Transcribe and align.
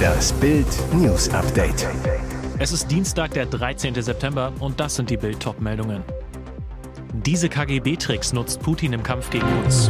Das 0.00 0.32
Bild 0.32 0.66
News 0.92 1.28
Update. 1.30 1.86
Es 2.58 2.72
ist 2.72 2.90
Dienstag, 2.90 3.30
der 3.30 3.46
13. 3.46 3.94
September 4.02 4.52
und 4.58 4.80
das 4.80 4.96
sind 4.96 5.10
die 5.10 5.16
Bild 5.16 5.38
meldungen 5.60 6.02
Diese 7.12 7.48
KGB-Tricks 7.48 8.32
nutzt 8.32 8.60
Putin 8.60 8.92
im 8.92 9.02
Kampf 9.02 9.30
gegen 9.30 9.46
uns. 9.64 9.88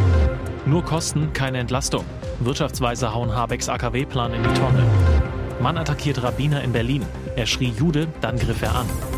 Nur 0.66 0.84
Kosten, 0.84 1.32
keine 1.32 1.58
Entlastung. 1.58 2.04
Wirtschaftsweise 2.40 3.14
hauen 3.14 3.34
Habecks 3.34 3.68
AKW-Plan 3.68 4.34
in 4.34 4.42
die 4.42 4.54
Tonne. 4.60 4.84
Mann 5.60 5.78
attackiert 5.78 6.22
Rabbiner 6.22 6.62
in 6.62 6.72
Berlin. 6.72 7.02
Er 7.34 7.46
schrie 7.46 7.72
Jude, 7.76 8.06
dann 8.20 8.38
griff 8.38 8.60
er 8.62 8.74
an. 8.76 9.15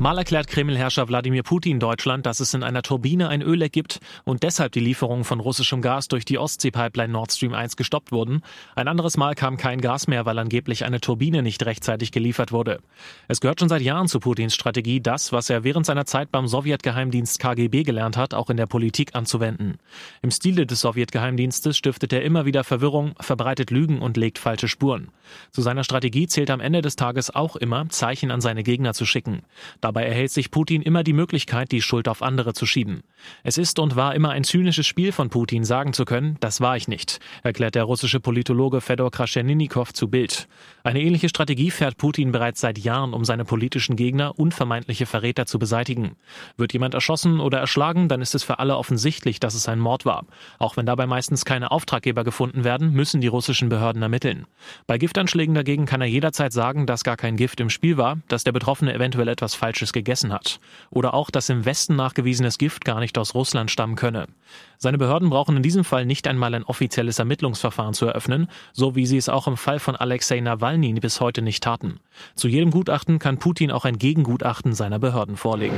Mal 0.00 0.16
erklärt 0.16 0.46
Kremlherrscher 0.46 1.08
Wladimir 1.08 1.42
Putin 1.42 1.80
Deutschland, 1.80 2.24
dass 2.24 2.38
es 2.38 2.54
in 2.54 2.62
einer 2.62 2.82
Turbine 2.82 3.28
ein 3.28 3.42
Ölleck 3.42 3.72
gibt 3.72 3.98
und 4.22 4.44
deshalb 4.44 4.70
die 4.70 4.78
Lieferungen 4.78 5.24
von 5.24 5.40
russischem 5.40 5.82
Gas 5.82 6.06
durch 6.06 6.24
die 6.24 6.38
Ostsee-Pipeline 6.38 7.12
Nord 7.12 7.32
Stream 7.32 7.52
1 7.52 7.74
gestoppt 7.74 8.12
wurden. 8.12 8.42
Ein 8.76 8.86
anderes 8.86 9.16
Mal 9.16 9.34
kam 9.34 9.56
kein 9.56 9.80
Gas 9.80 10.06
mehr, 10.06 10.24
weil 10.24 10.38
angeblich 10.38 10.84
eine 10.84 11.00
Turbine 11.00 11.42
nicht 11.42 11.66
rechtzeitig 11.66 12.12
geliefert 12.12 12.52
wurde. 12.52 12.78
Es 13.26 13.40
gehört 13.40 13.58
schon 13.58 13.68
seit 13.68 13.82
Jahren 13.82 14.06
zu 14.06 14.20
Putins 14.20 14.54
Strategie, 14.54 15.00
das, 15.00 15.32
was 15.32 15.50
er 15.50 15.64
während 15.64 15.84
seiner 15.84 16.06
Zeit 16.06 16.30
beim 16.30 16.46
Sowjetgeheimdienst 16.46 17.40
KGB 17.40 17.82
gelernt 17.82 18.16
hat, 18.16 18.34
auch 18.34 18.50
in 18.50 18.56
der 18.56 18.66
Politik 18.66 19.16
anzuwenden. 19.16 19.78
Im 20.22 20.30
Stile 20.30 20.64
des 20.64 20.80
Sowjetgeheimdienstes 20.82 21.76
stiftet 21.76 22.12
er 22.12 22.22
immer 22.22 22.46
wieder 22.46 22.62
Verwirrung, 22.62 23.14
verbreitet 23.18 23.72
Lügen 23.72 24.00
und 24.00 24.16
legt 24.16 24.38
falsche 24.38 24.68
Spuren. 24.68 25.08
Zu 25.50 25.60
seiner 25.60 25.82
Strategie 25.82 26.28
zählt 26.28 26.50
am 26.50 26.60
Ende 26.60 26.82
des 26.82 26.94
Tages 26.94 27.34
auch 27.34 27.56
immer, 27.56 27.88
Zeichen 27.88 28.30
an 28.30 28.40
seine 28.40 28.62
Gegner 28.62 28.94
zu 28.94 29.04
schicken. 29.04 29.42
Dabei 29.88 30.04
erhält 30.04 30.30
sich 30.30 30.50
Putin 30.50 30.82
immer 30.82 31.02
die 31.02 31.14
Möglichkeit, 31.14 31.72
die 31.72 31.80
Schuld 31.80 32.08
auf 32.08 32.20
andere 32.20 32.52
zu 32.52 32.66
schieben. 32.66 33.00
Es 33.42 33.56
ist 33.56 33.78
und 33.78 33.96
war 33.96 34.14
immer 34.14 34.28
ein 34.28 34.44
zynisches 34.44 34.86
Spiel 34.86 35.12
von 35.12 35.30
Putin, 35.30 35.64
sagen 35.64 35.94
zu 35.94 36.04
können, 36.04 36.36
das 36.40 36.60
war 36.60 36.76
ich 36.76 36.88
nicht, 36.88 37.20
erklärt 37.42 37.74
der 37.74 37.84
russische 37.84 38.20
Politologe 38.20 38.82
Fedor 38.82 39.10
Kraschenинnikov 39.10 39.94
zu 39.94 40.08
Bild. 40.08 40.46
Eine 40.84 41.00
ähnliche 41.00 41.30
Strategie 41.30 41.70
fährt 41.70 41.96
Putin 41.96 42.32
bereits 42.32 42.60
seit 42.60 42.76
Jahren, 42.76 43.14
um 43.14 43.24
seine 43.24 43.46
politischen 43.46 43.96
Gegner 43.96 44.38
und 44.38 44.52
vermeintliche 44.52 45.06
Verräter 45.06 45.46
zu 45.46 45.58
beseitigen. 45.58 46.16
Wird 46.58 46.74
jemand 46.74 46.92
erschossen 46.92 47.40
oder 47.40 47.58
erschlagen, 47.58 48.08
dann 48.08 48.20
ist 48.20 48.34
es 48.34 48.42
für 48.42 48.58
alle 48.58 48.76
offensichtlich, 48.76 49.40
dass 49.40 49.54
es 49.54 49.70
ein 49.70 49.80
Mord 49.80 50.04
war. 50.04 50.26
Auch 50.58 50.76
wenn 50.76 50.84
dabei 50.84 51.06
meistens 51.06 51.46
keine 51.46 51.70
Auftraggeber 51.70 52.24
gefunden 52.24 52.62
werden, 52.62 52.92
müssen 52.92 53.22
die 53.22 53.26
russischen 53.26 53.70
Behörden 53.70 54.02
ermitteln. 54.02 54.46
Bei 54.86 54.98
Giftanschlägen 54.98 55.54
dagegen 55.54 55.86
kann 55.86 56.02
er 56.02 56.08
jederzeit 56.08 56.52
sagen, 56.52 56.84
dass 56.84 57.04
gar 57.04 57.16
kein 57.16 57.38
Gift 57.38 57.58
im 57.60 57.70
Spiel 57.70 57.96
war, 57.96 58.18
dass 58.28 58.44
der 58.44 58.52
Betroffene 58.52 58.92
eventuell 58.92 59.28
etwas 59.28 59.54
Falsches 59.54 59.77
Falsches 59.78 59.92
gegessen 59.92 60.32
hat. 60.32 60.58
Oder 60.90 61.14
auch, 61.14 61.30
dass 61.30 61.48
im 61.48 61.64
Westen 61.64 61.94
nachgewiesenes 61.94 62.58
Gift 62.58 62.84
gar 62.84 62.98
nicht 62.98 63.16
aus 63.16 63.34
Russland 63.34 63.70
stammen 63.70 63.94
könne. 63.94 64.26
Seine 64.76 64.98
Behörden 64.98 65.30
brauchen 65.30 65.56
in 65.56 65.62
diesem 65.62 65.84
Fall 65.84 66.04
nicht 66.04 66.26
einmal 66.26 66.54
ein 66.54 66.64
offizielles 66.64 67.18
Ermittlungsverfahren 67.18 67.94
zu 67.94 68.06
eröffnen, 68.06 68.48
so 68.72 68.96
wie 68.96 69.06
sie 69.06 69.16
es 69.16 69.28
auch 69.28 69.46
im 69.46 69.56
Fall 69.56 69.78
von 69.78 69.94
Alexei 69.94 70.40
Nawalny 70.40 70.94
bis 70.94 71.20
heute 71.20 71.42
nicht 71.42 71.62
taten. 71.62 72.00
Zu 72.34 72.48
jedem 72.48 72.70
Gutachten 72.70 73.18
kann 73.18 73.38
Putin 73.38 73.70
auch 73.70 73.84
ein 73.84 73.98
Gegengutachten 73.98 74.72
seiner 74.72 74.98
Behörden 74.98 75.36
vorlegen. 75.36 75.76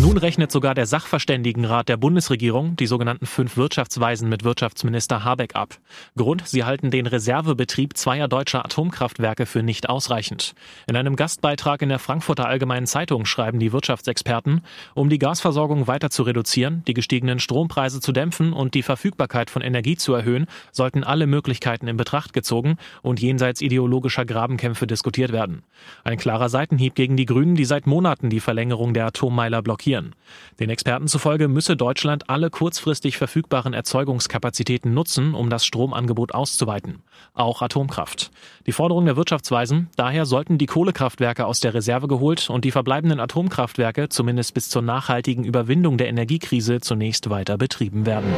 Nun 0.00 0.16
rechnet 0.16 0.52
sogar 0.52 0.74
der 0.74 0.86
Sachverständigenrat 0.86 1.88
der 1.88 1.96
Bundesregierung 1.96 2.76
die 2.76 2.86
sogenannten 2.86 3.26
fünf 3.26 3.56
Wirtschaftsweisen 3.56 4.28
mit 4.28 4.44
Wirtschaftsminister 4.44 5.24
Habeck 5.24 5.56
ab. 5.56 5.74
Grund, 6.16 6.46
sie 6.46 6.62
halten 6.62 6.92
den 6.92 7.08
Reservebetrieb 7.08 7.96
zweier 7.96 8.28
deutscher 8.28 8.64
Atomkraftwerke 8.64 9.44
für 9.44 9.64
nicht 9.64 9.88
ausreichend. 9.88 10.54
In 10.86 10.94
einem 10.94 11.16
Gastbeitrag 11.16 11.82
in 11.82 11.88
der 11.88 11.98
Frankfurter 11.98 12.46
Allgemeinen 12.46 12.86
Zeitung 12.86 13.07
schreiben 13.24 13.58
die 13.58 13.72
Wirtschaftsexperten, 13.72 14.60
um 14.94 15.08
die 15.08 15.18
Gasversorgung 15.18 15.86
weiter 15.86 16.10
zu 16.10 16.22
reduzieren, 16.22 16.82
die 16.86 16.94
gestiegenen 16.94 17.40
Strompreise 17.40 18.00
zu 18.00 18.12
dämpfen 18.12 18.52
und 18.52 18.74
die 18.74 18.82
Verfügbarkeit 18.82 19.50
von 19.50 19.62
Energie 19.62 19.96
zu 19.96 20.14
erhöhen, 20.14 20.46
sollten 20.70 21.02
alle 21.02 21.26
Möglichkeiten 21.26 21.88
in 21.88 21.96
Betracht 21.96 22.32
gezogen 22.32 22.76
und 23.02 23.20
jenseits 23.20 23.62
ideologischer 23.62 24.24
Grabenkämpfe 24.24 24.86
diskutiert 24.86 25.32
werden. 25.32 25.62
Ein 26.04 26.18
klarer 26.18 26.50
Seitenhieb 26.50 26.94
gegen 26.94 27.16
die 27.16 27.26
Grünen, 27.26 27.56
die 27.56 27.64
seit 27.64 27.86
Monaten 27.86 28.30
die 28.30 28.40
Verlängerung 28.40 28.94
der 28.94 29.06
Atommeiler 29.06 29.62
blockieren 29.62 29.78
blockieren. 29.78 30.14
Den 30.60 30.70
Experten 30.70 31.06
zufolge 31.08 31.48
müsse 31.48 31.76
Deutschland 31.76 32.28
alle 32.28 32.50
kurzfristig 32.50 33.16
verfügbaren 33.16 33.72
Erzeugungskapazitäten 33.72 34.92
nutzen, 34.92 35.34
um 35.34 35.50
das 35.50 35.64
Stromangebot 35.64 36.34
auszuweiten. 36.34 37.02
Auch 37.34 37.62
Atomkraft. 37.62 38.30
Die 38.66 38.72
Forderung 38.72 39.04
der 39.04 39.16
Wirtschaftsweisen, 39.16 39.88
daher 39.96 40.26
sollten 40.26 40.58
die 40.58 40.66
Kohlekraftwerke 40.66 41.46
aus 41.46 41.60
der 41.60 41.74
Reserve 41.74 42.08
geholt 42.08 42.50
und 42.50 42.64
die 42.64 42.70
verbleibenden 42.70 42.97
Atomkraftwerke 43.20 44.08
zumindest 44.08 44.54
bis 44.54 44.68
zur 44.68 44.82
nachhaltigen 44.82 45.44
Überwindung 45.44 45.98
der 45.98 46.08
Energiekrise 46.08 46.80
zunächst 46.80 47.30
weiter 47.30 47.56
betrieben 47.56 48.06
werden. 48.06 48.32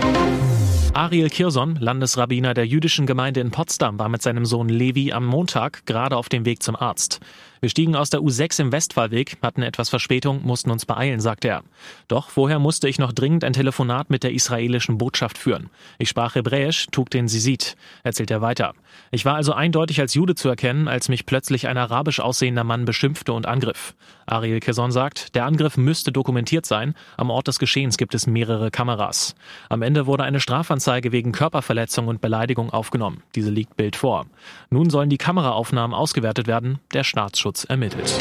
Ariel 0.93 1.31
Kirson, 1.31 1.77
Landesrabbiner 1.77 2.53
der 2.53 2.67
jüdischen 2.67 3.07
Gemeinde 3.07 3.41
in 3.41 3.51
Potsdam, 3.51 3.99
war 3.99 4.09
mit 4.09 4.23
seinem 4.23 4.45
Sohn 4.45 4.69
Levi 4.69 5.13
am 5.13 5.25
Montag 5.25 5.87
gerade 5.87 6.17
auf 6.17 6.29
dem 6.29 6.45
Weg 6.45 6.63
zum 6.63 6.77
Arzt. 6.77 7.21
Wir 7.61 7.69
stiegen 7.69 7.95
aus 7.95 8.09
der 8.09 8.21
U6 8.21 8.59
im 8.61 8.73
Westfahrweg, 8.73 9.37
hatten 9.43 9.63
etwas 9.63 9.91
Verspätung, 9.91 10.41
mussten 10.43 10.71
uns 10.71 10.87
beeilen, 10.87 11.21
sagt 11.21 11.45
er. 11.45 11.63
Doch 12.09 12.31
vorher 12.31 12.59
musste 12.59 12.89
ich 12.89 12.99
noch 12.99 13.13
dringend 13.13 13.45
ein 13.45 13.53
Telefonat 13.53 14.09
mit 14.09 14.23
der 14.23 14.33
israelischen 14.33 14.97
Botschaft 14.97 15.37
führen. 15.37 15.69
Ich 15.99 16.09
sprach 16.09 16.37
Hebräisch, 16.37 16.87
trug 16.91 17.11
den 17.11 17.29
Sisit, 17.29 17.77
erzählt 18.03 18.31
er 18.31 18.41
weiter. 18.41 18.73
Ich 19.11 19.27
war 19.27 19.35
also 19.35 19.53
eindeutig 19.53 20.01
als 20.01 20.15
Jude 20.15 20.35
zu 20.35 20.49
erkennen, 20.49 20.89
als 20.89 21.11
mich 21.11 21.27
plötzlich 21.27 21.69
ein 21.69 21.77
arabisch 21.77 22.21
aussehender 22.21 22.65
Mann 22.65 22.87
beschimpfte 22.87 23.35
und 23.35 23.47
angriff. 23.47 23.95
Ariel 24.25 24.61
Kirson 24.61 24.91
sagt, 24.91 25.35
der 25.35 25.45
Angriff 25.45 25.77
müsste 25.77 26.13
dokumentiert 26.13 26.65
sein. 26.65 26.95
Am 27.17 27.31
Ort 27.31 27.49
des 27.49 27.59
Geschehens 27.59 27.99
gibt 27.99 28.15
es 28.15 28.27
mehrere 28.27 28.71
Kameras. 28.71 29.35
Am 29.69 29.83
Ende 29.83 30.07
wurde 30.07 30.25
eine 30.25 30.41
Strafanzeige 30.41 31.13
wegen 31.13 31.33
Körperverletzung 31.33 32.09
und 32.09 32.21
Beleidigung 32.21 32.71
aufgenommen. 32.71 33.23
Diese 33.35 33.51
liegt 33.51 33.77
Bild 33.77 33.97
vor. 33.97 34.27
Nun 34.71 34.89
sollen 34.89 35.11
die 35.11 35.19
Kameraaufnahmen 35.19 35.95
ausgewertet 35.95 36.47
werden. 36.47 36.79
Der 36.95 37.05
Staatsschutz 37.05 37.50
Datenschutz 37.51 37.65
ermittelt. 37.65 38.19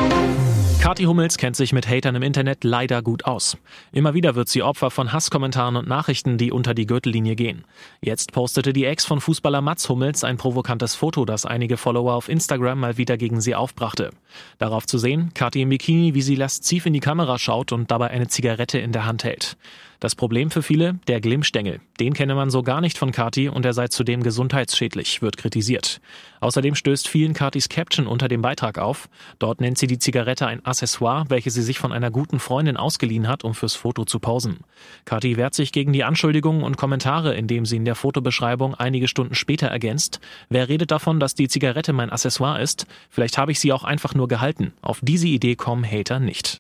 Kathi 0.82 1.04
Hummels 1.04 1.38
kennt 1.38 1.56
sich 1.56 1.74
mit 1.74 1.88
Hatern 1.88 2.16
im 2.16 2.24
Internet 2.24 2.64
leider 2.64 3.02
gut 3.02 3.26
aus. 3.26 3.58
Immer 3.92 4.14
wieder 4.14 4.36
wird 4.36 4.48
sie 4.48 4.64
Opfer 4.64 4.92
von 4.92 5.12
Hasskommentaren 5.12 5.76
und 5.76 5.88
Nachrichten, 5.88 6.38
die 6.38 6.52
unter 6.52 6.74
die 6.74 6.86
Gürtellinie 6.86 7.36
gehen. 7.36 7.66
Jetzt 8.02 8.32
postete 8.32 8.72
die 8.72 8.86
Ex 8.86 9.06
von 9.06 9.20
Fußballer 9.20 9.62
Mats 9.62 9.90
Hummels 9.90 10.24
ein 10.24 10.38
provokantes 10.38 10.96
Foto, 10.96 11.26
das 11.26 11.46
einige 11.46 11.76
Follower 11.76 12.14
auf 12.14 12.30
Instagram 12.30 12.80
mal 12.80 12.98
wieder 12.98 13.18
gegen 13.18 13.42
sie 13.42 13.56
aufbrachte. 13.56 14.12
Darauf 14.58 14.88
zu 14.88 14.98
sehen, 14.98 15.32
Kathi 15.34 15.62
im 15.62 15.70
Bikini, 15.70 16.14
wie 16.14 16.22
sie 16.22 16.36
lasziv 16.36 16.86
in 16.86 16.94
die 16.94 17.02
Kamera 17.02 17.38
schaut 17.38 17.74
und 17.74 17.92
dabei 17.92 18.10
eine 18.10 18.28
Zigarette 18.28 18.80
in 18.80 18.94
der 18.94 19.06
Hand 19.06 19.26
hält. 19.26 19.58
Das 20.00 20.16
Problem 20.16 20.50
für 20.50 20.64
viele, 20.64 20.98
der 21.08 21.20
Glimmstängel. 21.20 21.82
Den 22.00 22.14
kenne 22.14 22.34
man 22.34 22.50
so 22.50 22.64
gar 22.64 22.80
nicht 22.80 22.98
von 22.98 23.12
Kati 23.12 23.50
und 23.50 23.66
er 23.66 23.74
sei 23.74 23.90
zudem 23.90 24.24
gesundheitsschädlich, 24.24 25.22
wird 25.22 25.36
kritisiert. 25.36 26.00
Außerdem 26.40 26.76
stößt 26.76 27.10
vielen 27.10 27.34
Katis 27.34 27.68
Caption 27.68 28.08
unter 28.08 28.30
dem 28.30 28.42
Beitrag 28.42 28.78
auf. 28.78 29.10
Dort 29.40 29.60
nennt 29.60 29.78
sie 29.78 29.88
die 29.88 30.00
Zigarette 30.00 30.48
ein 30.48 30.66
Accessoire, 30.66 31.26
welche 31.28 31.52
sie 31.52 31.62
sich 31.62 31.80
von 31.80 31.92
einer 31.92 32.12
guten 32.12 32.40
Freundin 32.40 32.78
ausgeliehen 32.78 33.28
hat, 33.28 33.44
um 33.44 33.54
fürs 33.54 33.76
Foto 33.76 34.06
zu 34.06 34.20
pausen. 34.20 34.62
Kati 35.04 35.36
wehrt 35.36 35.54
sich 35.54 35.74
gegen 35.74 35.92
die 35.92 36.06
Anschuldigungen 36.06 36.64
und 36.64 36.78
Kommentare, 36.78 37.36
indem 37.36 37.66
sie 37.66 37.76
in 37.76 37.84
der 37.84 37.96
Fotobeschreibung 37.96 38.76
einige 38.76 39.10
Stunden 39.10 39.36
später 39.36 39.68
ergänzt, 39.68 40.22
wer 40.48 40.70
redet 40.70 40.92
davon, 40.92 41.20
dass 41.20 41.36
die 41.36 41.50
Zigarette 41.50 41.92
mein 41.92 42.10
Accessoire 42.10 42.62
ist? 42.62 42.88
Vielleicht 43.10 43.38
habe 43.38 43.52
ich 43.52 43.60
sie 43.60 43.74
auch 43.74 43.84
einfach 43.84 44.16
nur 44.16 44.30
gehalten. 44.30 44.72
Auf 44.81 45.00
diese 45.02 45.28
Idee 45.28 45.58
kommen 45.58 45.84
Hater 45.84 46.22
nicht. 46.22 46.58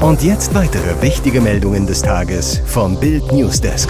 Und 0.00 0.22
jetzt 0.22 0.54
weitere 0.54 1.00
wichtige 1.00 1.40
Meldungen 1.40 1.86
des 1.86 2.02
Tages 2.02 2.60
vom 2.66 3.00
Bild 3.00 3.32
Newsdesk. 3.32 3.88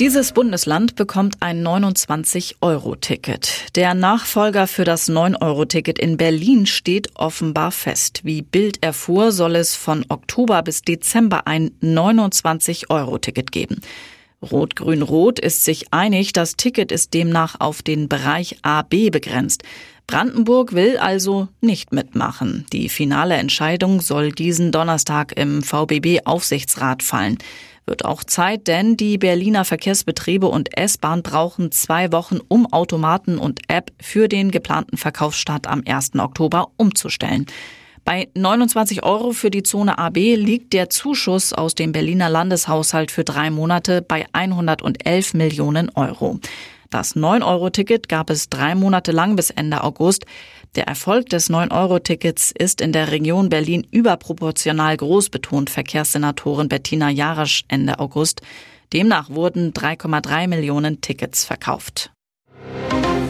Dieses 0.00 0.32
Bundesland 0.32 0.96
bekommt 0.96 1.36
ein 1.40 1.64
29-Euro-Ticket. 1.64 3.76
Der 3.76 3.94
Nachfolger 3.94 4.66
für 4.66 4.84
das 4.84 5.08
9-Euro-Ticket 5.08 6.00
in 6.00 6.16
Berlin 6.16 6.66
steht 6.66 7.10
offenbar 7.14 7.70
fest. 7.70 8.22
Wie 8.24 8.42
Bild 8.42 8.82
erfuhr, 8.82 9.30
soll 9.30 9.54
es 9.54 9.76
von 9.76 10.04
Oktober 10.08 10.62
bis 10.62 10.82
Dezember 10.82 11.46
ein 11.46 11.70
29-Euro-Ticket 11.80 13.52
geben. 13.52 13.80
Rot-Grün-Rot 14.42 15.38
ist 15.38 15.64
sich 15.64 15.92
einig, 15.92 16.32
das 16.32 16.56
Ticket 16.56 16.90
ist 16.90 17.14
demnach 17.14 17.60
auf 17.60 17.82
den 17.82 18.08
Bereich 18.08 18.56
AB 18.62 19.10
begrenzt. 19.10 19.62
Brandenburg 20.10 20.72
will 20.72 20.98
also 20.98 21.46
nicht 21.60 21.92
mitmachen. 21.92 22.66
Die 22.72 22.88
finale 22.88 23.36
Entscheidung 23.36 24.00
soll 24.00 24.32
diesen 24.32 24.72
Donnerstag 24.72 25.38
im 25.38 25.62
VBB-Aufsichtsrat 25.62 27.04
fallen. 27.04 27.38
Wird 27.86 28.04
auch 28.04 28.24
Zeit, 28.24 28.66
denn 28.66 28.96
die 28.96 29.18
Berliner 29.18 29.64
Verkehrsbetriebe 29.64 30.48
und 30.48 30.76
S-Bahn 30.76 31.22
brauchen 31.22 31.70
zwei 31.70 32.10
Wochen, 32.10 32.40
um 32.48 32.66
Automaten 32.72 33.38
und 33.38 33.60
App 33.68 33.92
für 34.02 34.26
den 34.26 34.50
geplanten 34.50 34.96
Verkaufsstart 34.96 35.68
am 35.68 35.84
1. 35.86 36.16
Oktober 36.18 36.72
umzustellen. 36.76 37.46
Bei 38.04 38.26
29 38.34 39.04
Euro 39.04 39.30
für 39.30 39.52
die 39.52 39.62
Zone 39.62 39.96
AB 39.96 40.16
liegt 40.34 40.72
der 40.72 40.90
Zuschuss 40.90 41.52
aus 41.52 41.76
dem 41.76 41.92
Berliner 41.92 42.28
Landeshaushalt 42.28 43.12
für 43.12 43.22
drei 43.22 43.50
Monate 43.50 44.02
bei 44.02 44.26
111 44.32 45.34
Millionen 45.34 45.88
Euro. 45.90 46.40
Das 46.90 47.14
9-Euro-Ticket 47.14 48.08
gab 48.08 48.30
es 48.30 48.48
drei 48.48 48.74
Monate 48.74 49.12
lang 49.12 49.36
bis 49.36 49.50
Ende 49.50 49.84
August. 49.84 50.26
Der 50.74 50.88
Erfolg 50.88 51.28
des 51.28 51.48
9-Euro-Tickets 51.48 52.50
ist 52.50 52.80
in 52.80 52.90
der 52.92 53.12
Region 53.12 53.48
Berlin 53.48 53.86
überproportional 53.92 54.96
groß, 54.96 55.30
betont 55.30 55.70
Verkehrssenatorin 55.70 56.68
Bettina 56.68 57.08
Jarasch 57.08 57.62
Ende 57.68 58.00
August. 58.00 58.42
Demnach 58.92 59.30
wurden 59.30 59.72
3,3 59.72 60.48
Millionen 60.48 61.00
Tickets 61.00 61.44
verkauft. 61.44 62.10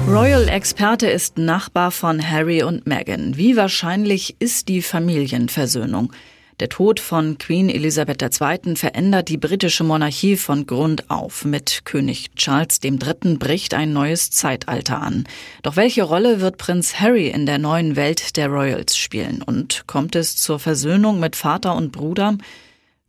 Royal-Experte 0.08 1.10
ist 1.10 1.36
Nachbar 1.36 1.90
von 1.90 2.26
Harry 2.26 2.62
und 2.62 2.86
Meghan. 2.86 3.36
Wie 3.36 3.58
wahrscheinlich 3.58 4.36
ist 4.40 4.68
die 4.68 4.80
Familienversöhnung? 4.80 6.14
Der 6.60 6.68
Tod 6.68 7.00
von 7.00 7.38
Queen 7.38 7.70
Elisabeth 7.70 8.20
II. 8.20 8.76
verändert 8.76 9.30
die 9.30 9.38
britische 9.38 9.82
Monarchie 9.82 10.36
von 10.36 10.66
Grund 10.66 11.08
auf. 11.08 11.46
Mit 11.46 11.86
König 11.86 12.34
Charles 12.36 12.80
III. 12.84 13.38
bricht 13.38 13.72
ein 13.72 13.94
neues 13.94 14.30
Zeitalter 14.30 15.00
an. 15.00 15.24
Doch 15.62 15.76
welche 15.76 16.02
Rolle 16.02 16.42
wird 16.42 16.58
Prinz 16.58 17.00
Harry 17.00 17.28
in 17.28 17.46
der 17.46 17.56
neuen 17.56 17.96
Welt 17.96 18.36
der 18.36 18.48
Royals 18.48 18.98
spielen? 18.98 19.40
Und 19.40 19.84
kommt 19.86 20.14
es 20.14 20.36
zur 20.36 20.58
Versöhnung 20.58 21.18
mit 21.18 21.34
Vater 21.34 21.74
und 21.74 21.92
Bruder? 21.92 22.36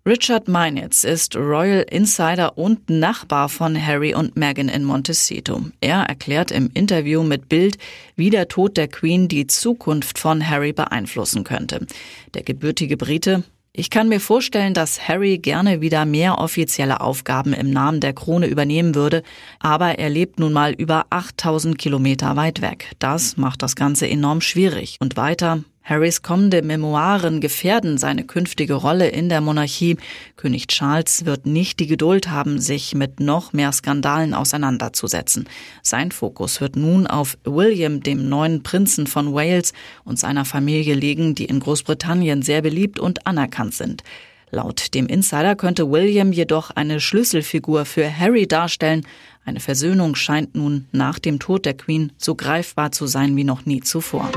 Richard 0.03 0.47
Meinitz 0.47 1.03
ist 1.03 1.35
Royal 1.35 1.85
Insider 1.91 2.57
und 2.57 2.89
Nachbar 2.89 3.49
von 3.49 3.79
Harry 3.79 4.15
und 4.15 4.35
Meghan 4.35 4.67
in 4.67 4.83
Montecito. 4.83 5.61
Er 5.79 6.01
erklärt 6.01 6.49
im 6.49 6.71
Interview 6.73 7.21
mit 7.21 7.49
Bild, 7.49 7.77
wie 8.15 8.31
der 8.31 8.47
Tod 8.47 8.77
der 8.77 8.87
Queen 8.87 9.27
die 9.27 9.45
Zukunft 9.45 10.17
von 10.17 10.49
Harry 10.49 10.73
beeinflussen 10.73 11.43
könnte. 11.43 11.85
Der 12.33 12.41
gebürtige 12.41 12.97
Brite 12.97 13.43
ich 13.73 13.89
kann 13.89 14.09
mir 14.09 14.19
vorstellen, 14.19 14.73
dass 14.73 15.07
Harry 15.07 15.37
gerne 15.37 15.79
wieder 15.79 16.03
mehr 16.03 16.39
offizielle 16.39 16.99
Aufgaben 16.99 17.53
im 17.53 17.71
Namen 17.71 18.01
der 18.01 18.11
Krone 18.11 18.47
übernehmen 18.47 18.95
würde, 18.95 19.23
aber 19.59 19.97
er 19.97 20.09
lebt 20.09 20.41
nun 20.41 20.51
mal 20.51 20.73
über 20.73 21.05
8000 21.09 21.77
Kilometer 21.77 22.35
weit 22.35 22.61
weg. 22.61 22.91
Das 22.99 23.37
macht 23.37 23.61
das 23.61 23.77
Ganze 23.77 24.09
enorm 24.09 24.41
schwierig. 24.41 24.97
Und 24.99 25.15
weiter, 25.15 25.63
Harrys 25.83 26.21
kommende 26.21 26.61
Memoiren 26.61 27.41
gefährden 27.41 27.97
seine 27.97 28.23
künftige 28.23 28.75
Rolle 28.75 29.09
in 29.09 29.29
der 29.29 29.41
Monarchie. 29.41 29.97
König 30.37 30.67
Charles 30.67 31.25
wird 31.25 31.45
nicht 31.45 31.79
die 31.79 31.87
Geduld 31.87 32.29
haben, 32.29 32.59
sich 32.59 32.93
mit 32.93 33.19
noch 33.19 33.51
mehr 33.51 33.71
Skandalen 33.71 34.33
auseinanderzusetzen. 34.33 35.49
Sein 35.81 36.11
Fokus 36.11 36.61
wird 36.61 36.75
nun 36.75 37.07
auf 37.07 37.37
William, 37.43 38.03
dem 38.03 38.29
neuen 38.29 38.61
Prinzen 38.61 39.07
von 39.07 39.33
Wales 39.33 39.73
und 40.03 40.19
seiner 40.19 40.45
Familie 40.45 40.93
liegen, 40.93 41.33
die 41.33 41.45
in 41.45 41.59
Großbritannien 41.59 42.43
sehr 42.43 42.61
beliebt 42.61 42.99
und 42.99 43.25
anerkannt 43.25 43.73
sind. 43.73 44.03
Laut 44.51 44.93
dem 44.93 45.07
Insider 45.07 45.55
könnte 45.55 45.89
William 45.89 46.33
jedoch 46.33 46.71
eine 46.71 46.99
Schlüsselfigur 46.99 47.85
für 47.85 48.17
Harry 48.17 48.47
darstellen. 48.47 49.07
Eine 49.45 49.61
Versöhnung 49.61 50.15
scheint 50.15 50.55
nun 50.55 50.87
nach 50.91 51.19
dem 51.19 51.39
Tod 51.39 51.65
der 51.65 51.73
Queen 51.73 52.11
so 52.17 52.35
greifbar 52.35 52.91
zu 52.91 53.07
sein 53.07 53.35
wie 53.37 53.45
noch 53.45 53.65
nie 53.65 53.79
zuvor. 53.79 54.29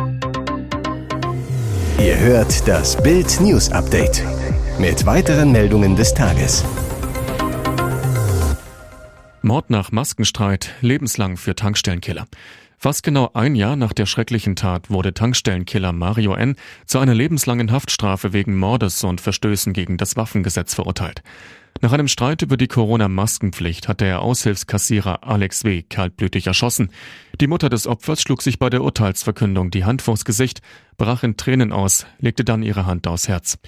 Ihr 1.99 2.19
hört 2.19 2.67
das 2.67 3.01
Bild 3.01 3.41
News 3.41 3.71
Update 3.71 4.23
mit 4.79 5.07
weiteren 5.07 5.53
Meldungen 5.53 5.95
des 5.95 6.13
Tages. 6.13 6.65
Mord 9.43 9.71
nach 9.71 9.93
Maskenstreit, 9.93 10.75
lebenslang 10.81 11.37
für 11.37 11.55
Tankstellenkiller. 11.55 12.27
Fast 12.79 13.03
genau 13.05 13.31
ein 13.35 13.55
Jahr 13.55 13.77
nach 13.77 13.93
der 13.93 14.07
schrecklichen 14.07 14.57
Tat 14.57 14.91
wurde 14.91 15.15
Tankstellenkiller 15.15 15.93
Mario 15.93 16.35
N. 16.35 16.57
zu 16.85 16.99
einer 16.99 17.15
lebenslangen 17.15 17.71
Haftstrafe 17.71 18.33
wegen 18.33 18.57
Mordes 18.57 19.03
und 19.05 19.21
Verstößen 19.21 19.73
gegen 19.73 19.97
das 19.97 20.17
Waffengesetz 20.17 20.75
verurteilt. 20.75 21.23
Nach 21.81 21.93
einem 21.93 22.09
Streit 22.09 22.41
über 22.43 22.57
die 22.57 22.69
Corona-Maskenpflicht 22.69 23.89
hat 23.89 24.01
der 24.01 24.23
Aushilfskassierer 24.23 25.25
Alex 25.25 25.65
W. 25.65 25.83
kaltblütig 25.83 26.47
erschossen. 26.47 26.91
Die 27.41 27.47
Mutter 27.47 27.69
des 27.69 27.87
Opfers 27.87 28.23
schlug 28.23 28.43
sich 28.43 28.59
bei 28.59 28.71
der 28.71 28.83
Urteilsverkündung 28.83 29.71
die 29.71 29.85
Hand 29.85 30.01
vors 30.01 30.25
Gesicht, 30.25 30.63
brach 30.97 31.25
in 31.25 31.37
Tränen 31.37 31.73
aus, 31.73 32.07
legte 32.19 32.45
dann 32.45 32.63
ihre 32.63 32.87
Hand 32.87 33.07
aufs 33.07 33.29
Herz. 33.29 33.59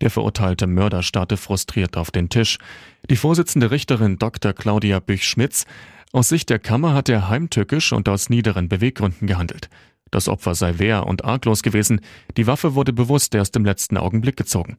Der 0.00 0.10
verurteilte 0.10 0.66
Mörder 0.66 1.02
starrte 1.02 1.36
frustriert 1.36 1.96
auf 1.96 2.10
den 2.10 2.28
Tisch. 2.28 2.58
Die 3.08 3.16
Vorsitzende 3.16 3.70
Richterin 3.70 4.18
Dr. 4.18 4.52
Claudia 4.52 4.98
Büch-Schmitz 4.98 5.66
aus 6.12 6.28
Sicht 6.28 6.50
der 6.50 6.58
Kammer 6.58 6.94
hat 6.94 7.08
er 7.08 7.28
heimtückisch 7.28 7.92
und 7.92 8.08
aus 8.08 8.30
niederen 8.30 8.68
Beweggründen 8.68 9.28
gehandelt. 9.28 9.68
Das 10.10 10.28
Opfer 10.28 10.56
sei 10.56 10.78
wehr 10.78 11.06
und 11.06 11.24
arglos 11.24 11.62
gewesen, 11.62 12.00
die 12.36 12.48
Waffe 12.48 12.74
wurde 12.74 12.92
bewusst 12.92 13.32
erst 13.34 13.54
im 13.54 13.64
letzten 13.64 13.96
Augenblick 13.96 14.36
gezogen. 14.36 14.76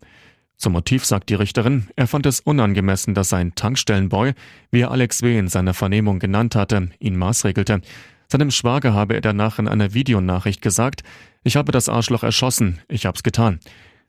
Zum 0.58 0.74
Motiv 0.74 1.06
sagt 1.06 1.30
die 1.30 1.36
Richterin, 1.36 1.88
er 1.96 2.08
fand 2.08 2.26
es 2.26 2.40
unangemessen, 2.40 3.16
dass 3.16 3.30
sein 3.30 3.56
Tankstellenboy, 3.56 4.34
wie 4.70 4.82
er 4.82 4.92
Alex 4.92 5.22
W. 5.24 5.38
in 5.38 5.48
seiner 5.48 5.74
Vernehmung 5.74 6.20
genannt 6.20 6.56
hatte, 6.56 6.90
ihn 7.00 7.18
maßregelte. 7.18 7.82
Seinem 8.28 8.52
Schwager 8.52 8.94
habe 8.94 9.16
er 9.16 9.22
danach 9.22 9.60
in 9.60 9.68
einer 9.68 9.94
Videonachricht 9.94 10.62
gesagt, 10.62 11.04
ich 11.44 11.56
habe 11.56 11.72
das 11.72 11.90
Arschloch 11.90 12.24
erschossen, 12.24 12.80
ich 12.88 13.06
hab's 13.06 13.24
getan. 13.24 13.60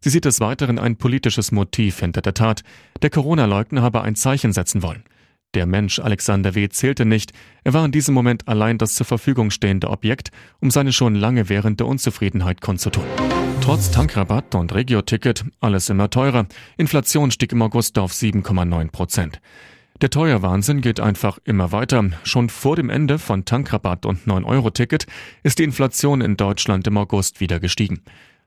Sie 0.00 0.10
sieht 0.10 0.24
des 0.24 0.40
Weiteren 0.40 0.78
ein 0.78 0.96
politisches 0.96 1.52
Motiv 1.52 2.00
hinter 2.00 2.20
der 2.20 2.34
Tat. 2.34 2.62
Der 3.02 3.10
Corona-Leugner 3.10 3.82
habe 3.82 4.02
ein 4.02 4.16
Zeichen 4.16 4.52
setzen 4.52 4.82
wollen. 4.82 5.04
Der 5.54 5.66
Mensch 5.66 5.98
Alexander 5.98 6.54
W. 6.54 6.68
zählte 6.70 7.04
nicht, 7.04 7.32
er 7.62 7.74
war 7.74 7.84
in 7.84 7.92
diesem 7.92 8.14
Moment 8.14 8.48
allein 8.48 8.78
das 8.78 8.94
zur 8.94 9.06
Verfügung 9.06 9.50
stehende 9.50 9.90
Objekt, 9.90 10.30
um 10.60 10.70
seine 10.70 10.92
schon 10.92 11.14
lange 11.14 11.48
währende 11.48 11.84
Unzufriedenheit 11.84 12.60
kundzutun. 12.60 13.04
Trotz 13.62 13.92
Tankrabatt 13.92 14.56
und 14.56 14.74
Regio-Ticket 14.74 15.44
alles 15.60 15.88
immer 15.88 16.10
teurer. 16.10 16.46
Inflation 16.78 17.30
stieg 17.30 17.52
im 17.52 17.62
August 17.62 17.96
auf 17.96 18.12
7,9 18.12 18.90
Prozent. 18.90 19.40
Der 20.00 20.10
Teuerwahnsinn 20.10 20.80
geht 20.80 20.98
einfach 20.98 21.38
immer 21.44 21.70
weiter. 21.70 22.10
Schon 22.24 22.48
vor 22.48 22.74
dem 22.74 22.90
Ende 22.90 23.20
von 23.20 23.44
Tankrabatt 23.44 24.04
und 24.04 24.26
9-Euro-Ticket 24.26 25.06
ist 25.44 25.60
die 25.60 25.62
Inflation 25.62 26.22
in 26.22 26.36
Deutschland 26.36 26.88
im 26.88 26.96
August 26.96 27.38
wieder 27.38 27.60
gestiegen. 27.60 28.02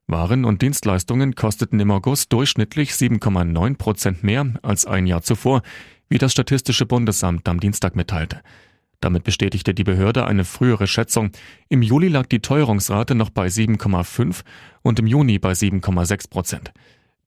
Waren 0.06 0.44
und 0.44 0.62
Dienstleistungen 0.62 1.34
kosteten 1.34 1.80
im 1.80 1.92
August 1.92 2.34
durchschnittlich 2.34 2.92
7,9 2.92 3.78
Prozent 3.78 4.22
mehr 4.22 4.46
als 4.64 4.86
ein 4.86 5.08
Jahr 5.08 5.22
zuvor, 5.22 5.62
wie 6.10 6.18
das 6.18 6.34
Statistische 6.34 6.86
Bundesamt 6.86 7.48
am 7.48 7.62
Dienstag 7.62 7.96
mitteilte. 7.96 8.42
Damit 9.06 9.24
bestätigte 9.24 9.76
die 9.76 9.84
Behörde 9.84 10.26
eine 10.26 10.44
frühere 10.44 10.88
Schätzung. 10.88 11.30
Im 11.70 11.84
Juli 11.84 12.08
lag 12.08 12.26
die 12.26 12.40
Teuerungsrate 12.40 13.14
noch 13.14 13.30
bei 13.30 13.46
7,5 13.46 14.42
und 14.82 14.98
im 14.98 15.06
Juni 15.06 15.38
bei 15.38 15.52
7,6 15.52 16.28
Prozent. 16.28 16.74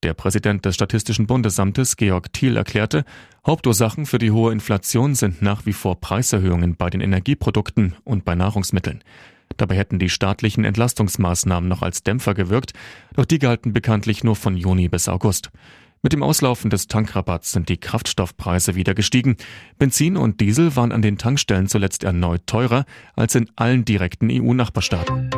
Der 0.02 0.12
Präsident 0.12 0.64
des 0.64 0.74
Statistischen 0.74 1.28
Bundesamtes, 1.28 1.96
Georg 1.96 2.32
Thiel, 2.32 2.56
erklärte, 2.56 3.04
Hauptursachen 3.46 4.06
für 4.06 4.18
die 4.18 4.32
hohe 4.32 4.50
Inflation 4.50 5.14
sind 5.14 5.40
nach 5.40 5.66
wie 5.66 5.72
vor 5.72 6.00
Preiserhöhungen 6.00 6.74
bei 6.74 6.90
den 6.90 7.00
Energieprodukten 7.00 7.94
und 8.02 8.24
bei 8.24 8.34
Nahrungsmitteln. 8.34 9.04
Dabei 9.56 9.76
hätten 9.76 10.00
die 10.00 10.10
staatlichen 10.10 10.64
Entlastungsmaßnahmen 10.64 11.68
noch 11.68 11.82
als 11.82 12.02
Dämpfer 12.02 12.34
gewirkt, 12.34 12.72
doch 13.14 13.24
die 13.24 13.38
galten 13.38 13.72
bekanntlich 13.72 14.24
nur 14.24 14.34
von 14.34 14.56
Juni 14.56 14.88
bis 14.88 15.08
August. 15.08 15.50
Mit 16.00 16.12
dem 16.12 16.22
Auslaufen 16.22 16.70
des 16.70 16.86
Tankrabatts 16.86 17.50
sind 17.50 17.68
die 17.68 17.76
Kraftstoffpreise 17.76 18.76
wieder 18.76 18.94
gestiegen. 18.94 19.36
Benzin 19.78 20.16
und 20.16 20.40
Diesel 20.40 20.76
waren 20.76 20.92
an 20.92 21.02
den 21.02 21.18
Tankstellen 21.18 21.66
zuletzt 21.66 22.04
erneut 22.04 22.46
teurer 22.46 22.84
als 23.16 23.34
in 23.34 23.50
allen 23.56 23.84
direkten 23.84 24.28
EU-Nachbarstaaten. 24.30 25.30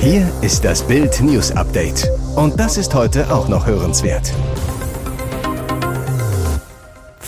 Hier 0.00 0.30
ist 0.42 0.64
das 0.64 0.86
Bild 0.86 1.22
News 1.22 1.52
Update. 1.52 2.06
Und 2.36 2.60
das 2.60 2.76
ist 2.76 2.94
heute 2.94 3.32
auch 3.32 3.48
noch 3.48 3.66
hörenswert. 3.66 4.30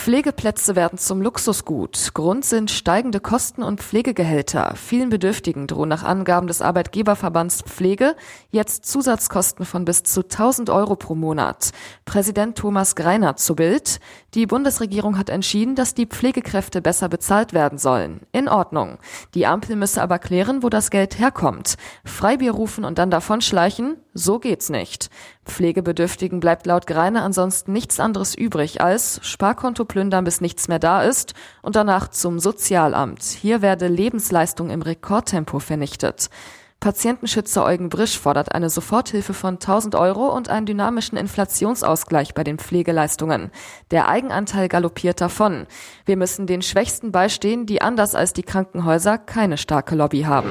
Pflegeplätze 0.05 0.77
werden 0.77 0.99
zum 0.99 1.23
Luxusgut. 1.23 2.11
Grund 2.13 2.45
sind 2.45 2.71
steigende 2.71 3.21
Kosten 3.21 3.63
und 3.63 3.81
Pflegegehälter. 3.81 4.75
Vielen 4.77 5.09
Bedürftigen 5.09 5.67
drohen 5.67 5.89
nach 5.89 6.03
Angaben 6.03 6.47
des 6.47 6.61
Arbeitgeberverbands 6.61 7.63
Pflege 7.63 8.15
jetzt 8.51 8.85
Zusatzkosten 8.85 9.65
von 9.65 9.87
bis 9.87 10.03
zu 10.03 10.21
1000 10.21 10.69
Euro 10.69 10.97
pro 10.97 11.15
Monat. 11.15 11.71
Präsident 12.05 12.59
Thomas 12.59 12.97
Greiner 12.97 13.37
zu 13.37 13.57
Bild. 13.57 13.99
Die 14.35 14.45
Bundesregierung 14.45 15.17
hat 15.17 15.31
entschieden, 15.31 15.75
dass 15.75 15.95
die 15.95 16.05
Pflegekräfte 16.05 16.83
besser 16.83 17.09
bezahlt 17.09 17.55
werden 17.55 17.79
sollen. 17.79 18.21
In 18.31 18.51
Ordnung. 18.51 18.99
Die 19.33 19.47
Ampel 19.47 19.75
müsse 19.75 20.03
aber 20.03 20.19
klären, 20.19 20.63
wo 20.63 20.69
das 20.69 20.91
Geld 20.91 21.19
herkommt. 21.19 21.77
Freibier 22.05 22.53
rufen 22.53 22.85
und 22.85 22.99
dann 22.99 23.11
davonschleichen? 23.11 23.97
So 24.13 24.39
geht's 24.39 24.69
nicht. 24.69 25.09
Pflegebedürftigen 25.45 26.41
bleibt 26.41 26.67
laut 26.67 26.87
Greiner 26.87 27.23
ansonsten 27.23 27.73
nichts 27.73 28.01
anderes 28.01 28.35
übrig 28.35 28.81
als 28.81 29.21
Sparkonto 29.23 29.85
plündern, 29.85 30.25
bis 30.25 30.41
nichts 30.41 30.69
mehr 30.69 30.79
da 30.79 31.03
ist 31.03 31.35
und 31.63 31.77
danach 31.77 32.09
zum 32.09 32.39
Sozialamt. 32.39 33.23
Hier 33.23 33.63
werde 33.63 33.89
Lebensleistung 33.89 34.71
im 34.71 34.83
Rekordtempo 34.83 35.59
vernichtet. 35.59 36.31
Patientenschützer 36.85 37.65
Eugen 37.65 37.89
Brisch 37.89 38.19
fordert 38.19 38.55
eine 38.55 38.69
Soforthilfe 38.69 39.33
von 39.33 39.55
1000 39.55 39.95
Euro 39.95 40.29
und 40.29 40.51
einen 40.51 40.67
dynamischen 40.67 41.17
Inflationsausgleich 41.17 42.35
bei 42.35 42.45
den 42.45 42.59
Pflegeleistungen. 42.59 43.51
Der 43.91 44.07
Eigenanteil 44.07 44.69
galoppiert 44.69 45.23
davon. 45.23 45.67
Wir 46.05 46.19
müssen 46.19 46.47
den 46.47 46.61
Schwächsten 46.61 47.11
beistehen, 47.11 47.65
die 47.65 47.81
anders 47.81 48.15
als 48.15 48.35
die 48.35 48.43
Krankenhäuser 48.43 49.17
keine 49.17 49.57
starke 49.57 49.95
Lobby 49.95 50.25
haben. 50.25 50.51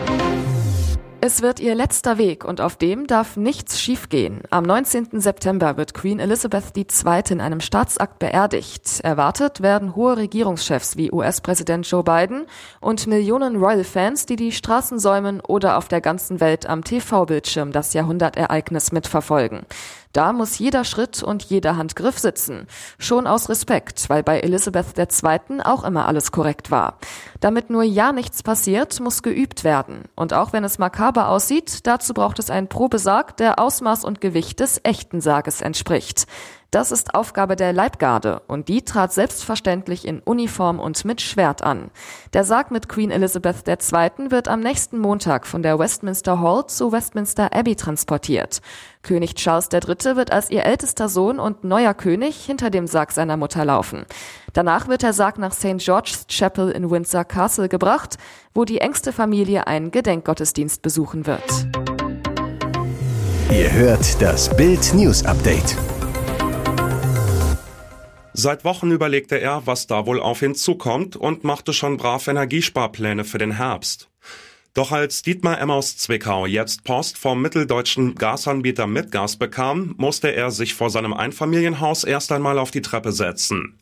Es 1.25 1.41
wird 1.41 1.61
ihr 1.61 1.73
letzter 1.73 2.17
Weg 2.17 2.43
und 2.43 2.59
auf 2.59 2.75
dem 2.75 3.07
darf 3.07 3.37
nichts 3.37 3.79
schiefgehen. 3.79 4.41
Am 4.49 4.65
19. 4.65 5.21
September 5.21 5.77
wird 5.77 5.93
Queen 5.93 6.19
Elizabeth 6.19 6.75
II. 6.75 7.23
in 7.29 7.39
einem 7.39 7.61
Staatsakt 7.61 8.19
beerdigt. 8.19 8.99
Erwartet 8.99 9.61
werden 9.61 9.95
hohe 9.95 10.17
Regierungschefs 10.17 10.97
wie 10.97 11.13
US-Präsident 11.13 11.89
Joe 11.89 12.03
Biden 12.03 12.45
und 12.81 13.07
Millionen 13.07 13.55
Royal-Fans, 13.55 14.25
die 14.25 14.35
die 14.35 14.51
Straßen 14.51 14.99
säumen 14.99 15.39
oder 15.39 15.77
auf 15.77 15.87
der 15.87 16.01
ganzen 16.01 16.41
Welt 16.41 16.65
am 16.65 16.83
TV-Bildschirm 16.83 17.71
das 17.71 17.93
Jahrhundertereignis 17.93 18.91
mitverfolgen. 18.91 19.61
Da 20.13 20.31
muss 20.31 20.59
jeder 20.59 20.83
Schritt 20.83 21.23
und 21.23 21.43
jeder 21.43 21.75
Handgriff 21.75 22.19
sitzen. 22.19 22.67
Schon 22.99 23.25
aus 23.25 23.49
Respekt, 23.49 24.09
weil 24.09 24.21
bei 24.21 24.39
Elisabeth 24.39 24.97
II. 24.97 25.61
auch 25.63 25.83
immer 25.83 26.07
alles 26.07 26.31
korrekt 26.31 26.69
war. 26.69 26.99
Damit 27.39 27.71
nur 27.71 27.81
ja 27.81 28.11
nichts 28.11 28.43
passiert, 28.43 28.99
muss 28.99 29.23
geübt 29.23 29.63
werden. 29.63 30.03
Und 30.15 30.33
auch 30.33 30.53
wenn 30.53 30.63
es 30.63 30.77
makaber 30.77 31.29
aussieht, 31.29 31.87
dazu 31.87 32.13
braucht 32.13 32.37
es 32.37 32.51
einen 32.51 32.69
Probesarg, 32.69 33.37
der 33.37 33.57
Ausmaß 33.57 34.03
und 34.05 34.21
Gewicht 34.21 34.59
des 34.59 34.79
echten 34.83 35.19
Sarges 35.19 35.61
entspricht. 35.61 36.27
Das 36.73 36.91
ist 36.91 37.13
Aufgabe 37.13 37.55
der 37.55 37.71
Leibgarde 37.71 38.41
und 38.47 38.67
die 38.67 38.81
trat 38.81 39.13
selbstverständlich 39.13 40.07
in 40.07 40.21
Uniform 40.21 40.79
und 40.79 41.05
mit 41.05 41.21
Schwert 41.21 41.61
an. 41.61 41.91
Der 42.33 42.43
Sarg 42.45 42.71
mit 42.71 42.89
Queen 42.89 43.11
Elizabeth 43.11 43.67
II. 43.67 44.31
wird 44.31 44.47
am 44.47 44.59
nächsten 44.59 44.97
Montag 44.97 45.45
von 45.45 45.61
der 45.61 45.77
Westminster 45.77 46.41
Hall 46.41 46.65
zu 46.65 46.91
Westminster 46.91 47.53
Abbey 47.53 47.75
transportiert. 47.75 48.63
König 49.03 49.35
Charles 49.35 49.69
III. 49.71 50.15
wird 50.15 50.31
als 50.31 50.49
ihr 50.49 50.65
ältester 50.65 51.09
Sohn 51.09 51.37
und 51.37 51.63
neuer 51.63 51.93
König 51.93 52.43
hinter 52.43 52.71
dem 52.71 52.87
Sarg 52.87 53.11
seiner 53.11 53.37
Mutter 53.37 53.65
laufen. 53.65 54.07
Danach 54.53 54.87
wird 54.87 55.03
der 55.03 55.13
Sarg 55.13 55.37
nach 55.37 55.53
St. 55.53 55.77
George's 55.77 56.25
Chapel 56.27 56.71
in 56.71 56.89
Windsor 56.89 57.23
Castle 57.23 57.69
gebracht, 57.69 58.17
wo 58.55 58.65
die 58.65 58.79
engste 58.79 59.13
Familie 59.13 59.67
einen 59.67 59.91
Gedenkgottesdienst 59.91 60.81
besuchen 60.81 61.27
wird. 61.27 61.67
Ihr 63.51 63.71
hört 63.71 64.19
das 64.19 64.49
Bild 64.57 64.91
News 64.95 65.23
Update. 65.23 65.75
Seit 68.35 68.65
Wochen 68.65 68.89
überlegte 68.89 69.39
er, 69.39 69.67
was 69.67 69.85
da 69.85 70.07
wohl 70.07 70.19
auf 70.19 70.41
ihn 70.41 70.55
zukommt 70.55 71.15
und 71.15 71.43
machte 71.43 71.71
schon 71.71 71.97
brav 71.97 72.27
Energiesparpläne 72.27 73.25
für 73.25 73.37
den 73.37 73.51
Herbst. 73.51 74.09
Doch 74.73 74.91
als 74.91 75.21
Dietmar 75.21 75.61
Emmaus 75.61 75.97
Zwickau 75.97 76.47
jetzt 76.47 76.83
Post 76.83 77.19
vom 77.19 77.43
mitteldeutschen 77.43 78.15
Gasanbieter 78.15 78.87
Mitgas 78.87 79.35
bekam, 79.35 79.93
musste 79.97 80.33
er 80.33 80.49
sich 80.49 80.73
vor 80.73 80.89
seinem 80.89 81.13
Einfamilienhaus 81.13 82.03
erst 82.03 82.31
einmal 82.31 82.57
auf 82.57 82.71
die 82.71 82.81
Treppe 82.81 83.11
setzen. 83.11 83.77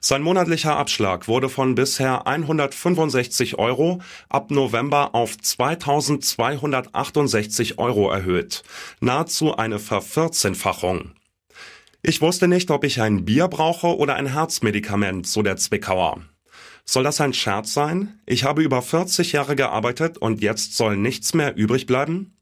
Sein 0.00 0.22
monatlicher 0.22 0.76
Abschlag 0.76 1.26
wurde 1.26 1.48
von 1.48 1.74
bisher 1.74 2.26
165 2.26 3.58
Euro 3.58 4.02
ab 4.28 4.50
November 4.50 5.14
auf 5.14 5.38
2268 5.38 7.78
Euro 7.78 8.10
erhöht. 8.10 8.64
Nahezu 9.00 9.56
eine 9.56 9.78
Vervierzehnfachung. 9.78 11.12
Ich 12.08 12.22
wusste 12.22 12.48
nicht, 12.48 12.70
ob 12.70 12.84
ich 12.84 13.02
ein 13.02 13.26
Bier 13.26 13.48
brauche 13.48 13.98
oder 13.98 14.14
ein 14.14 14.32
Herzmedikament, 14.32 15.26
so 15.26 15.42
der 15.42 15.58
Zwickauer. 15.58 16.22
Soll 16.86 17.04
das 17.04 17.20
ein 17.20 17.34
Scherz 17.34 17.74
sein? 17.74 18.18
Ich 18.24 18.44
habe 18.44 18.62
über 18.62 18.80
40 18.80 19.32
Jahre 19.32 19.56
gearbeitet 19.56 20.16
und 20.16 20.40
jetzt 20.40 20.74
soll 20.74 20.96
nichts 20.96 21.34
mehr 21.34 21.54
übrig 21.54 21.84
bleiben? 21.84 22.38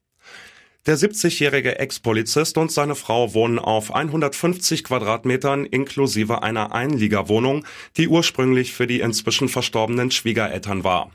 Der 0.87 0.97
70-jährige 0.97 1.81
Ex-Polizist 1.81 2.59
und 2.59 2.71
seine 2.71 2.95
Frau 2.95 3.35
wohnen 3.35 3.59
auf 3.59 3.93
150 3.93 4.85
Quadratmetern 4.85 5.65
inklusive 5.65 6.45
einer 6.45 6.73
Einliegerwohnung, 6.73 7.67
die 7.97 8.07
ursprünglich 8.07 8.73
für 8.73 8.87
die 8.87 9.01
inzwischen 9.01 9.49
verstorbenen 9.49 10.13
Schwiegereltern 10.13 10.85
war. 10.85 11.11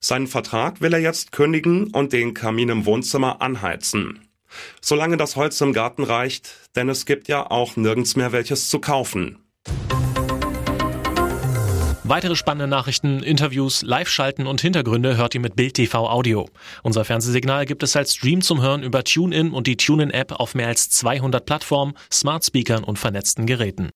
Seinen 0.00 0.26
Vertrag 0.26 0.82
will 0.82 0.92
er 0.92 1.00
jetzt 1.00 1.32
kündigen 1.32 1.86
und 1.94 2.12
den 2.12 2.34
Kamin 2.34 2.68
im 2.68 2.84
Wohnzimmer 2.84 3.40
anheizen. 3.40 4.29
Solange 4.80 5.16
das 5.16 5.36
Holz 5.36 5.60
im 5.60 5.72
Garten 5.72 6.04
reicht, 6.04 6.50
denn 6.76 6.88
es 6.88 7.06
gibt 7.06 7.28
ja 7.28 7.50
auch 7.50 7.76
nirgends 7.76 8.16
mehr 8.16 8.32
welches 8.32 8.68
zu 8.70 8.80
kaufen. 8.80 9.38
Weitere 12.10 12.34
spannende 12.34 12.66
Nachrichten, 12.66 13.22
Interviews, 13.22 13.82
Live-Schalten 13.82 14.48
und 14.48 14.60
Hintergründe 14.60 15.16
hört 15.16 15.36
ihr 15.36 15.40
mit 15.40 15.54
Bild 15.54 15.74
TV 15.74 16.10
Audio. 16.10 16.48
Unser 16.82 17.04
Fernsehsignal 17.04 17.66
gibt 17.66 17.84
es 17.84 17.94
als 17.94 18.14
Stream 18.14 18.42
zum 18.42 18.60
Hören 18.60 18.82
über 18.82 19.04
TuneIn 19.04 19.52
und 19.52 19.68
die 19.68 19.76
TuneIn-App 19.76 20.32
auf 20.32 20.56
mehr 20.56 20.66
als 20.66 20.90
200 20.90 21.46
Plattformen, 21.46 21.94
Smart 22.12 22.44
Speakern 22.44 22.82
und 22.82 22.98
vernetzten 22.98 23.46
Geräten. 23.46 23.88